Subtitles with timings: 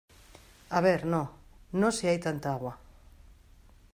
[0.77, 1.31] a ver no,
[1.73, 2.79] no si hay tanta agua;